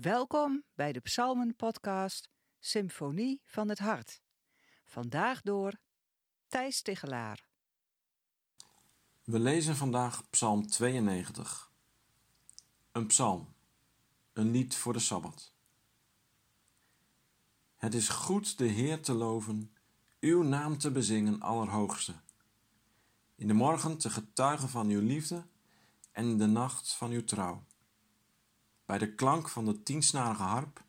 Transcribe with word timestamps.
Welkom 0.00 0.64
bij 0.74 0.92
de 0.92 1.00
Psalmen-podcast 1.00 2.28
Symfonie 2.58 3.40
van 3.44 3.68
het 3.68 3.78
Hart. 3.78 4.20
Vandaag 4.84 5.42
door 5.42 5.72
Thijs 6.48 6.82
Tigelaar. 6.82 7.48
We 9.24 9.38
lezen 9.38 9.76
vandaag 9.76 10.30
Psalm 10.30 10.66
92. 10.66 11.72
Een 12.92 13.06
psalm, 13.06 13.54
een 14.32 14.50
lied 14.50 14.74
voor 14.74 14.92
de 14.92 14.98
Sabbat. 14.98 15.52
Het 17.76 17.94
is 17.94 18.08
goed 18.08 18.58
de 18.58 18.66
Heer 18.66 19.02
te 19.02 19.12
loven, 19.12 19.72
uw 20.20 20.42
naam 20.42 20.78
te 20.78 20.90
bezingen, 20.90 21.40
Allerhoogste. 21.40 22.14
In 23.34 23.46
de 23.46 23.54
morgen 23.54 23.98
te 23.98 24.10
getuigen 24.10 24.68
van 24.68 24.88
uw 24.88 25.00
liefde 25.00 25.46
en 26.12 26.24
in 26.24 26.38
de 26.38 26.46
nacht 26.46 26.92
van 26.92 27.10
uw 27.10 27.24
trouw. 27.24 27.66
Bij 28.88 28.98
de 28.98 29.14
klank 29.14 29.48
van 29.48 29.64
de 29.64 29.82
tiensnarige 29.82 30.42
harp 30.42 30.84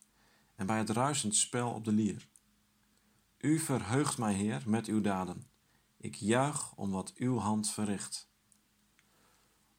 en 0.55 0.66
bij 0.66 0.77
het 0.77 0.89
ruisend 0.89 1.35
spel 1.35 1.71
op 1.71 1.85
de 1.85 1.91
lier. 1.91 2.27
U 3.38 3.59
verheugt 3.59 4.17
mij, 4.17 4.34
Heer, 4.34 4.63
met 4.66 4.88
uw 4.88 5.02
daden. 5.02 5.48
Ik 5.98 6.16
juich 6.16 6.75
om 6.75 6.91
wat 6.91 7.13
uw 7.16 7.38
hand 7.38 7.70
verricht. 7.70 8.30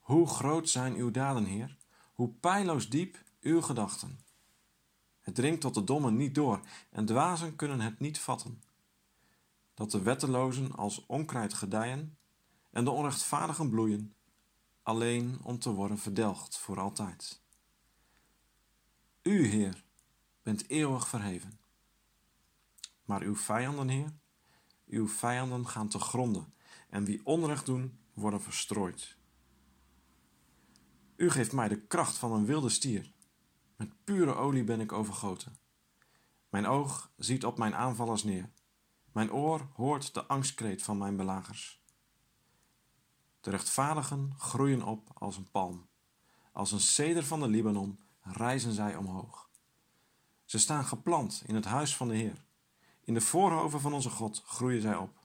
Hoe 0.01 0.27
groot 0.27 0.69
zijn 0.69 0.95
uw 0.95 1.11
daden, 1.11 1.45
Heer? 1.45 1.77
Hoe 2.13 2.29
pijloos 2.29 2.89
diep 2.89 3.23
uw 3.41 3.61
gedachten. 3.61 4.21
Het 5.21 5.35
dringt 5.35 5.61
tot 5.61 5.75
de 5.75 5.85
dommen 5.85 6.17
niet 6.17 6.35
door 6.35 6.61
en 6.91 7.05
dwazen 7.05 7.57
kunnen 7.57 7.81
het 7.81 8.01
niet 8.01 8.19
vatten. 8.19 8.63
Dat 9.75 9.91
de 9.91 10.03
wettelozen 10.03 10.73
als 10.73 11.07
onkruid 11.07 11.55
gedijen 11.55 12.19
en 12.71 12.85
de 12.85 12.91
onrechtvaardigen 12.91 13.71
bloeien, 13.71 14.15
alleen 14.83 15.39
om 15.43 15.59
te 15.59 15.71
worden 15.71 15.99
verdelgd 15.99 16.59
voor 16.59 16.81
altijd. 16.81 17.41
U, 19.23 19.47
Heer, 19.47 19.85
bent 20.43 20.69
eeuwig 20.69 21.09
verheven. 21.09 21.61
Maar 23.05 23.23
uw 23.23 23.37
vijanden, 23.37 23.89
Heer, 23.89 24.13
uw 24.87 25.09
vijanden 25.09 25.69
gaan 25.69 25.89
te 25.89 25.99
gronden 25.99 26.55
en 26.89 27.05
wie 27.05 27.27
onrecht 27.27 27.67
doen, 27.67 27.99
worden 28.15 28.43
verstrooid. 28.43 29.17
U 31.17 31.31
geeft 31.31 31.53
mij 31.53 31.69
de 31.69 31.81
kracht 31.81 32.17
van 32.17 32.33
een 32.33 32.45
wilde 32.45 32.69
stier. 32.69 33.13
Met 33.77 34.05
pure 34.05 34.35
olie 34.35 34.65
ben 34.65 34.81
ik 34.81 34.93
overgoten. 34.93 35.59
Mijn 36.49 36.67
oog 36.67 37.13
ziet 37.17 37.45
op 37.45 37.59
mijn 37.59 37.75
aanvallers 37.75 38.25
neer. 38.25 38.51
Mijn 39.13 39.33
oor 39.33 39.69
hoort 39.75 40.15
de 40.15 40.27
angstkreet 40.27 40.83
van 40.83 40.99
mijn 40.99 41.17
belagers. 41.17 41.83
De 43.41 43.51
rechtvaardigen 43.51 44.35
groeien 44.37 44.83
op 44.83 45.11
als 45.15 45.37
een 45.37 45.51
palm. 45.51 45.89
Als 46.53 46.73
een 46.73 46.81
ceder 46.81 47.25
van 47.25 47.41
de 47.41 47.49
Libanon 47.49 48.01
rijzen 48.23 48.73
zij 48.73 48.97
omhoog. 48.97 49.51
Ze 50.45 50.59
staan 50.59 50.85
geplant 50.85 51.43
in 51.47 51.55
het 51.55 51.65
huis 51.65 51.97
van 51.97 52.09
de 52.09 52.17
Heer. 52.17 52.45
In 53.01 53.15
de 53.15 53.21
voorhoven 53.21 53.81
van 53.81 53.93
onze 53.93 54.11
God 54.11 54.43
groeien 54.47 54.81
zij 54.81 54.97
op. 54.97 55.19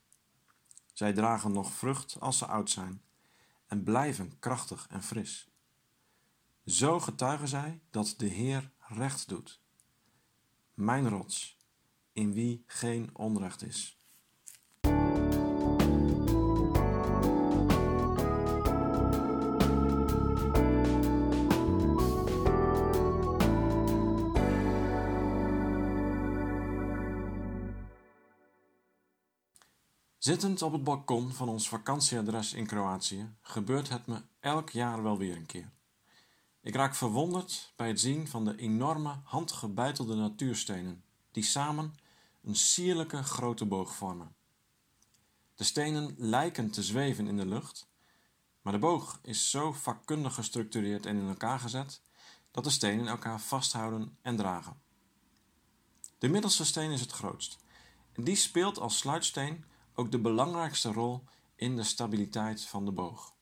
Zij 0.94 1.14
dragen 1.14 1.52
nog 1.52 1.72
vrucht 1.72 2.20
als 2.20 2.38
ze 2.38 2.46
oud 2.46 2.70
zijn 2.70 3.02
en 3.68 3.84
blijven 3.84 4.40
krachtig 4.40 4.88
en 4.90 5.04
fris. 5.04 5.50
Zo 6.66 7.00
getuigen 7.00 7.48
zij 7.48 7.82
dat 7.90 8.14
de 8.18 8.28
Heer 8.28 8.72
recht 8.80 9.30
doet. 9.30 9.62
Mijn 10.74 11.10
rots, 11.10 11.58
in 12.12 12.34
wie 12.34 12.64
geen 12.66 13.10
onrecht 13.14 13.62
is. 13.62 14.00
Zittend 30.26 30.62
op 30.62 30.72
het 30.72 30.84
balkon 30.84 31.34
van 31.34 31.50
ons 31.50 31.70
vakantieadres 31.70 32.54
in 32.54 32.66
Kroatië 32.66 33.36
gebeurt 33.42 33.90
het 33.90 34.08
me 34.08 34.22
elk 34.40 34.70
jaar 34.70 35.04
wel 35.04 35.18
weer 35.18 35.36
een 35.36 35.46
keer. 35.46 35.72
Ik 36.62 36.76
raak 36.76 36.96
verwonderd 36.96 37.74
bij 37.76 37.88
het 37.88 38.00
zien 38.00 38.28
van 38.28 38.46
de 38.46 38.58
enorme 38.58 39.20
handgebeitelde 39.24 40.16
natuurstenen, 40.16 41.04
die 41.32 41.44
samen 41.44 41.96
een 42.44 42.56
sierlijke 42.56 43.24
grote 43.24 43.66
boog 43.66 43.96
vormen. 43.96 44.36
De 45.56 45.64
stenen 45.64 46.16
lijken 46.18 46.70
te 46.72 46.84
zweven 46.84 47.28
in 47.28 47.38
de 47.38 47.46
lucht, 47.46 47.90
maar 48.62 48.74
de 48.74 48.80
boog 48.80 49.20
is 49.22 49.50
zo 49.50 49.72
vakkundig 49.72 50.34
gestructureerd 50.34 51.06
en 51.06 51.18
in 51.18 51.28
elkaar 51.28 51.60
gezet 51.60 52.02
dat 52.52 52.64
de 52.64 52.70
stenen 52.70 53.08
elkaar 53.08 53.42
vasthouden 53.42 54.18
en 54.22 54.36
dragen. 54.36 54.82
De 56.18 56.28
middelste 56.28 56.66
steen 56.66 56.92
is 56.92 57.02
het 57.02 57.12
grootst 57.12 57.58
en 58.12 58.24
die 58.24 58.36
speelt 58.36 58.80
als 58.80 58.98
sluitsteen 58.98 59.66
ook 59.96 60.12
de 60.12 60.20
belangrijkste 60.20 60.92
rol 60.92 61.24
in 61.56 61.76
de 61.76 61.84
stabiliteit 61.84 62.66
van 62.66 62.86
de 62.86 62.92
boog. 62.92 63.34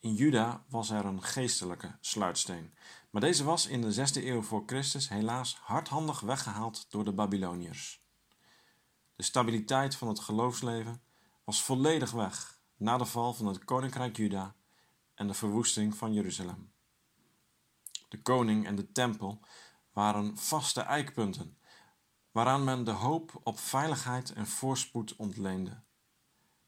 In 0.00 0.14
Juda 0.14 0.64
was 0.68 0.90
er 0.90 1.04
een 1.04 1.22
geestelijke 1.22 1.96
sluitsteen, 2.00 2.74
maar 3.10 3.20
deze 3.20 3.44
was 3.44 3.66
in 3.66 3.80
de 3.80 3.94
6e 3.94 4.24
eeuw 4.24 4.42
voor 4.42 4.62
Christus 4.66 5.08
helaas 5.08 5.56
hardhandig 5.56 6.20
weggehaald 6.20 6.86
door 6.90 7.04
de 7.04 7.12
Babyloniërs. 7.12 8.04
De 9.16 9.22
stabiliteit 9.22 9.94
van 9.94 10.08
het 10.08 10.20
geloofsleven 10.20 11.02
was 11.44 11.62
volledig 11.62 12.10
weg 12.10 12.60
na 12.76 12.96
de 12.96 13.04
val 13.04 13.34
van 13.34 13.46
het 13.46 13.64
koninkrijk 13.64 14.16
Juda 14.16 14.54
en 15.14 15.26
de 15.26 15.34
verwoesting 15.34 15.96
van 15.96 16.12
Jeruzalem. 16.12 16.72
De 18.08 18.22
koning 18.22 18.66
en 18.66 18.74
de 18.74 18.92
tempel 18.92 19.40
waren 19.92 20.36
vaste 20.36 20.80
eikpunten 20.80 21.58
waaraan 22.36 22.64
men 22.64 22.84
de 22.84 22.90
hoop 22.90 23.40
op 23.42 23.58
veiligheid 23.58 24.32
en 24.32 24.46
voorspoed 24.46 25.16
ontleende. 25.16 25.82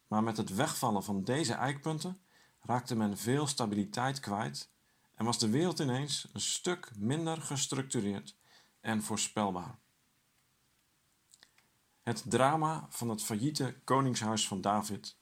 Maar 0.06 0.22
met 0.22 0.36
het 0.36 0.54
wegvallen 0.54 1.04
van 1.04 1.24
deze 1.24 1.52
eikpunten 1.52 2.20
raakte 2.60 2.96
men 2.96 3.16
veel 3.16 3.46
stabiliteit 3.46 4.20
kwijt 4.20 4.70
en 5.14 5.24
was 5.24 5.38
de 5.38 5.48
wereld 5.48 5.78
ineens 5.78 6.28
een 6.32 6.40
stuk 6.40 6.90
minder 6.96 7.42
gestructureerd 7.42 8.36
en 8.80 9.02
voorspelbaar. 9.02 9.78
Het 12.02 12.24
drama 12.30 12.86
van 12.88 13.08
het 13.08 13.22
failliete 13.22 13.80
koningshuis 13.84 14.48
van 14.48 14.60
David 14.60 15.16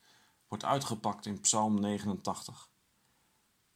wordt 0.48 0.64
uitgepakt 0.64 1.26
in 1.26 1.40
Psalm 1.40 1.80
89. 1.80 2.70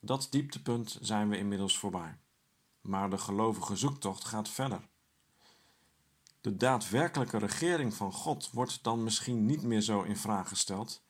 Dat 0.00 0.26
dieptepunt 0.30 0.98
zijn 1.00 1.28
we 1.28 1.38
inmiddels 1.38 1.78
voorbij. 1.78 2.18
Maar 2.80 3.10
de 3.10 3.18
gelovige 3.18 3.76
zoektocht 3.76 4.24
gaat 4.24 4.48
verder. 4.48 4.88
De 6.40 6.56
daadwerkelijke 6.56 7.38
regering 7.38 7.94
van 7.94 8.12
God 8.12 8.50
wordt 8.50 8.82
dan 8.82 9.04
misschien 9.04 9.46
niet 9.46 9.62
meer 9.62 9.80
zo 9.80 10.02
in 10.02 10.16
vraag 10.16 10.48
gesteld. 10.48 11.02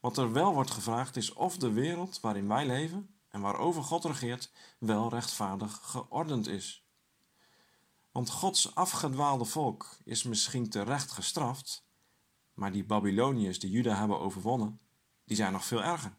Wat 0.00 0.16
er 0.16 0.32
wel 0.32 0.54
wordt 0.54 0.70
gevraagd 0.70 1.16
is 1.16 1.32
of 1.32 1.56
de 1.56 1.72
wereld 1.72 2.20
waarin 2.20 2.48
wij 2.48 2.66
leven 2.66 3.14
en 3.28 3.40
waarover 3.40 3.82
God 3.82 4.04
regeert 4.04 4.52
wel 4.78 5.08
rechtvaardig 5.08 5.80
geordend 5.82 6.46
is. 6.46 6.86
Want 8.12 8.30
Gods 8.30 8.74
afgedwaalde 8.74 9.44
volk 9.44 9.98
is 10.04 10.22
misschien 10.22 10.68
terecht 10.68 11.10
gestraft, 11.10 11.86
maar 12.54 12.72
die 12.72 12.84
Babyloniërs 12.84 13.58
die 13.58 13.70
Juda 13.70 13.94
hebben 13.94 14.20
overwonnen, 14.20 14.80
die 15.24 15.36
zijn 15.36 15.52
nog 15.52 15.64
veel 15.64 15.82
erger. 15.82 16.16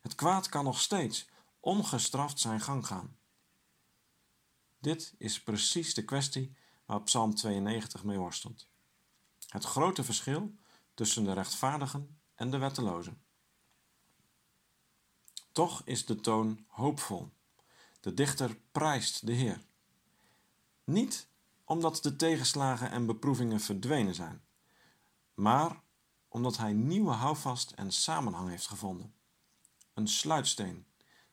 Het 0.00 0.14
kwaad 0.14 0.48
kan 0.48 0.64
nog 0.64 0.80
steeds 0.80 1.28
ongestraft 1.60 2.40
zijn 2.40 2.60
gang 2.60 2.86
gaan. 2.86 3.16
Dit 4.80 5.14
is 5.18 5.42
precies 5.42 5.94
de 5.94 6.04
kwestie 6.04 6.56
waar 6.86 7.02
Psalm 7.02 7.34
92 7.34 8.04
mee 8.04 8.18
worstelt. 8.18 8.68
Het 9.48 9.64
grote 9.64 10.04
verschil 10.04 10.54
tussen 10.94 11.24
de 11.24 11.32
rechtvaardigen 11.32 12.18
en 12.34 12.50
de 12.50 12.58
wettelozen. 12.58 13.22
Toch 15.52 15.82
is 15.84 16.06
de 16.06 16.20
toon 16.20 16.64
hoopvol. 16.68 17.32
De 18.00 18.14
dichter 18.14 18.56
prijst 18.72 19.26
de 19.26 19.32
Heer. 19.32 19.60
Niet 20.84 21.28
omdat 21.64 22.02
de 22.02 22.16
tegenslagen 22.16 22.90
en 22.90 23.06
beproevingen 23.06 23.60
verdwenen 23.60 24.14
zijn, 24.14 24.44
maar 25.34 25.82
omdat 26.28 26.56
hij 26.56 26.72
nieuwe 26.72 27.12
houvast 27.12 27.70
en 27.70 27.92
samenhang 27.92 28.48
heeft 28.48 28.66
gevonden. 28.66 29.14
Een 29.94 30.08
sluitsteen 30.08 30.86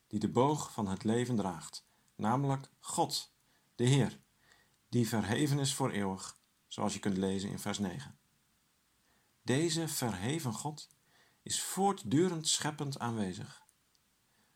die 0.06 0.20
de 0.20 0.28
boog 0.28 0.72
van 0.72 0.86
het 0.88 1.04
leven 1.04 1.36
draagt, 1.36 1.86
namelijk 2.14 2.70
God, 2.80 3.32
de 3.74 3.84
Heer 3.84 4.20
die 4.92 5.08
verheven 5.08 5.58
is 5.58 5.74
voor 5.74 5.90
eeuwig, 5.90 6.38
zoals 6.66 6.92
je 6.92 6.98
kunt 6.98 7.16
lezen 7.16 7.50
in 7.50 7.58
vers 7.58 7.78
9. 7.78 8.18
Deze 9.42 9.88
verheven 9.88 10.52
God 10.52 10.88
is 11.42 11.62
voortdurend 11.62 12.48
scheppend 12.48 12.98
aanwezig. 12.98 13.62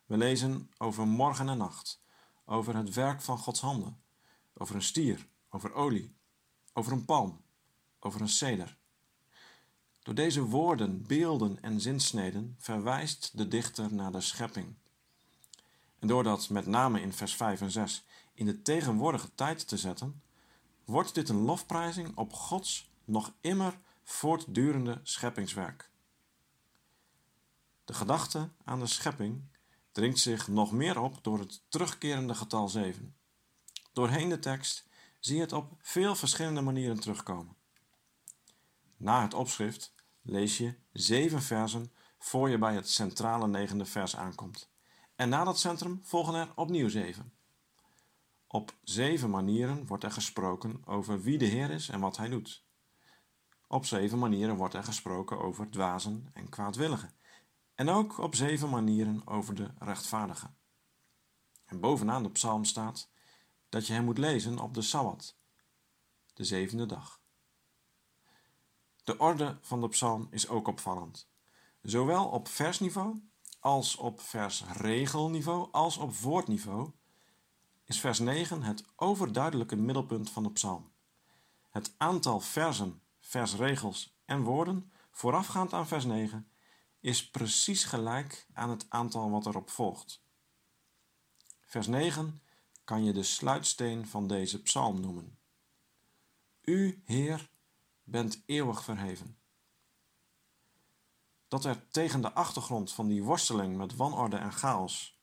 We 0.06 0.16
lezen 0.16 0.70
over 0.78 1.06
morgen 1.06 1.48
en 1.48 1.58
nacht, 1.58 2.02
over 2.44 2.76
het 2.76 2.94
werk 2.94 3.22
van 3.22 3.38
Gods 3.38 3.60
handen, 3.60 4.02
over 4.54 4.74
een 4.74 4.82
stier, 4.82 5.26
over 5.48 5.72
olie, 5.72 6.16
over 6.72 6.92
een 6.92 7.04
palm, 7.04 7.44
over 8.00 8.20
een 8.20 8.28
ceder. 8.28 8.78
Door 10.02 10.14
deze 10.14 10.42
woorden, 10.42 11.06
beelden 11.06 11.62
en 11.62 11.80
zinsneden 11.80 12.54
verwijst 12.58 13.38
de 13.38 13.48
dichter 13.48 13.94
naar 13.94 14.12
de 14.12 14.20
schepping. 14.20 14.74
En 15.98 16.08
doordat 16.08 16.48
met 16.48 16.66
name 16.66 17.00
in 17.00 17.12
vers 17.12 17.36
5 17.36 17.60
en 17.60 17.70
6 17.70 18.05
in 18.36 18.46
de 18.46 18.62
tegenwoordige 18.62 19.34
tijd 19.34 19.68
te 19.68 19.76
zetten, 19.76 20.22
wordt 20.84 21.14
dit 21.14 21.28
een 21.28 21.40
lofprijzing 21.40 22.16
op 22.16 22.32
Gods 22.32 22.90
nog 23.04 23.32
immer 23.40 23.78
voortdurende 24.04 25.00
scheppingswerk. 25.02 25.90
De 27.84 27.94
gedachte 27.94 28.50
aan 28.64 28.78
de 28.78 28.86
schepping 28.86 29.42
dringt 29.92 30.18
zich 30.18 30.48
nog 30.48 30.72
meer 30.72 31.00
op 31.00 31.24
door 31.24 31.38
het 31.38 31.62
terugkerende 31.68 32.34
getal 32.34 32.68
7. 32.68 33.16
Doorheen 33.92 34.28
de 34.28 34.38
tekst 34.38 34.88
zie 35.20 35.34
je 35.34 35.40
het 35.40 35.52
op 35.52 35.72
veel 35.78 36.16
verschillende 36.16 36.60
manieren 36.60 37.00
terugkomen. 37.00 37.56
Na 38.96 39.22
het 39.22 39.34
opschrift 39.34 39.94
lees 40.22 40.58
je 40.58 40.74
zeven 40.92 41.42
versen 41.42 41.92
voor 42.18 42.50
je 42.50 42.58
bij 42.58 42.74
het 42.74 42.90
centrale 42.90 43.48
negende 43.48 43.84
vers 43.84 44.16
aankomt. 44.16 44.70
En 45.16 45.28
na 45.28 45.44
dat 45.44 45.58
centrum 45.58 46.00
volgen 46.02 46.34
er 46.34 46.52
opnieuw 46.54 46.88
zeven. 46.88 47.32
Op 48.46 48.74
zeven 48.82 49.30
manieren 49.30 49.86
wordt 49.86 50.04
er 50.04 50.10
gesproken 50.10 50.86
over 50.86 51.22
wie 51.22 51.38
de 51.38 51.44
Heer 51.44 51.70
is 51.70 51.88
en 51.88 52.00
wat 52.00 52.16
Hij 52.16 52.28
doet. 52.28 52.64
Op 53.68 53.84
zeven 53.84 54.18
manieren 54.18 54.56
wordt 54.56 54.74
er 54.74 54.84
gesproken 54.84 55.38
over 55.38 55.70
dwazen 55.70 56.30
en 56.32 56.48
kwaadwilligen. 56.48 57.14
En 57.74 57.88
ook 57.88 58.18
op 58.18 58.34
zeven 58.34 58.68
manieren 58.68 59.26
over 59.26 59.54
de 59.54 59.70
rechtvaardigen. 59.78 60.56
En 61.64 61.80
bovenaan 61.80 62.22
de 62.22 62.30
psalm 62.30 62.64
staat 62.64 63.10
dat 63.68 63.86
je 63.86 63.92
hem 63.92 64.04
moet 64.04 64.18
lezen 64.18 64.58
op 64.58 64.74
de 64.74 64.82
Sabbat, 64.82 65.36
de 66.34 66.44
zevende 66.44 66.86
dag. 66.86 67.20
De 69.04 69.18
orde 69.18 69.58
van 69.60 69.80
de 69.80 69.88
psalm 69.88 70.26
is 70.30 70.48
ook 70.48 70.68
opvallend. 70.68 71.28
Zowel 71.82 72.28
op 72.28 72.48
versniveau 72.48 73.20
als 73.60 73.96
op 73.96 74.20
versregelniveau 74.20 75.68
als 75.72 75.96
op 75.96 76.14
woordniveau 76.14 76.92
is 77.86 78.00
vers 78.00 78.18
9 78.18 78.62
het 78.62 78.84
overduidelijke 78.96 79.76
middelpunt 79.76 80.30
van 80.30 80.42
de 80.42 80.50
psalm. 80.50 80.92
Het 81.70 81.94
aantal 81.96 82.40
versen, 82.40 83.02
versregels 83.20 84.18
en 84.24 84.42
woorden 84.42 84.92
voorafgaand 85.10 85.72
aan 85.72 85.86
vers 85.86 86.04
9 86.04 86.50
is 87.00 87.30
precies 87.30 87.84
gelijk 87.84 88.46
aan 88.52 88.70
het 88.70 88.86
aantal 88.88 89.30
wat 89.30 89.46
erop 89.46 89.70
volgt. 89.70 90.24
Vers 91.60 91.86
9 91.86 92.42
kan 92.84 93.04
je 93.04 93.12
de 93.12 93.22
sluitsteen 93.22 94.06
van 94.06 94.26
deze 94.26 94.62
psalm 94.62 95.00
noemen. 95.00 95.38
U, 96.62 97.02
Heer, 97.04 97.50
bent 98.04 98.42
eeuwig 98.46 98.84
verheven. 98.84 99.38
Dat 101.48 101.64
er 101.64 101.88
tegen 101.88 102.20
de 102.20 102.32
achtergrond 102.32 102.92
van 102.92 103.06
die 103.06 103.22
worsteling 103.22 103.76
met 103.76 103.96
wanorde 103.96 104.36
en 104.36 104.52
chaos 104.52 105.15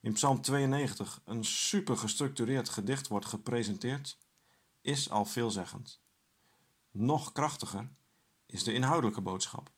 in 0.00 0.12
Psalm 0.12 0.40
92 0.40 1.20
een 1.24 1.44
super 1.44 1.96
gestructureerd 1.96 2.68
gedicht 2.68 3.08
wordt 3.08 3.26
gepresenteerd, 3.26 4.18
is 4.80 5.10
al 5.10 5.24
veelzeggend. 5.24 6.00
Nog 6.90 7.32
krachtiger 7.32 7.88
is 8.46 8.64
de 8.64 8.72
inhoudelijke 8.72 9.20
boodschap. 9.20 9.70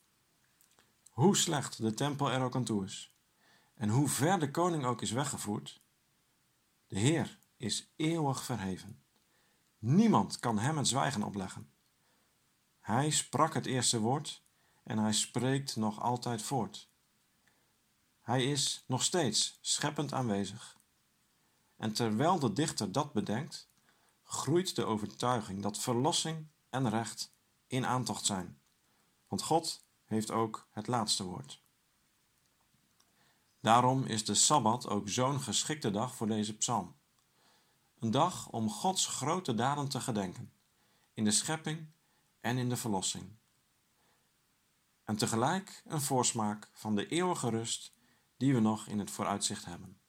Hoe 1.10 1.36
slecht 1.36 1.82
de 1.82 1.94
tempel 1.94 2.30
er 2.30 2.42
ook 2.42 2.54
aan 2.54 2.64
toe 2.64 2.84
is 2.84 3.12
en 3.80 3.88
hoe 3.88 4.08
ver 4.08 4.38
de 4.38 4.50
koning 4.50 4.84
ook 4.84 5.02
is 5.02 5.10
weggevoerd, 5.10 5.80
de 6.86 6.98
Heer 6.98 7.38
is 7.56 7.92
eeuwig 7.96 8.44
verheven. 8.44 9.02
Niemand 9.78 10.38
kan 10.38 10.58
hem 10.58 10.76
het 10.76 10.88
zwijgen 10.88 11.22
opleggen. 11.22 11.70
Hij 12.80 13.10
sprak 13.10 13.54
het 13.54 13.66
eerste 13.66 14.00
woord 14.00 14.42
en 14.82 14.98
hij 14.98 15.12
spreekt 15.12 15.76
nog 15.76 16.00
altijd 16.00 16.42
voort. 16.42 16.89
Hij 18.30 18.44
is 18.44 18.84
nog 18.86 19.02
steeds 19.02 19.58
scheppend 19.60 20.12
aanwezig. 20.12 20.78
En 21.76 21.92
terwijl 21.92 22.38
de 22.38 22.52
dichter 22.52 22.92
dat 22.92 23.12
bedenkt, 23.12 23.68
groeit 24.24 24.76
de 24.76 24.84
overtuiging 24.84 25.62
dat 25.62 25.78
verlossing 25.78 26.46
en 26.68 26.88
recht 26.88 27.32
in 27.66 27.86
aantocht 27.86 28.26
zijn. 28.26 28.60
Want 29.28 29.42
God 29.42 29.84
heeft 30.04 30.30
ook 30.30 30.66
het 30.70 30.86
laatste 30.86 31.24
woord. 31.24 31.62
Daarom 33.60 34.04
is 34.04 34.24
de 34.24 34.34
Sabbat 34.34 34.88
ook 34.88 35.08
zo'n 35.08 35.40
geschikte 35.40 35.90
dag 35.90 36.14
voor 36.14 36.26
deze 36.26 36.56
psalm. 36.56 36.96
Een 37.98 38.10
dag 38.10 38.48
om 38.48 38.70
Gods 38.70 39.06
grote 39.06 39.54
daden 39.54 39.88
te 39.88 40.00
gedenken, 40.00 40.52
in 41.14 41.24
de 41.24 41.30
schepping 41.30 41.86
en 42.40 42.58
in 42.58 42.68
de 42.68 42.76
verlossing. 42.76 43.36
En 45.04 45.16
tegelijk 45.16 45.82
een 45.86 46.02
voorsmaak 46.02 46.70
van 46.72 46.94
de 46.94 47.06
eeuwige 47.06 47.50
rust 47.50 47.98
die 48.40 48.54
we 48.54 48.60
nog 48.60 48.86
in 48.86 48.98
het 48.98 49.10
vooruitzicht 49.10 49.64
hebben. 49.64 50.00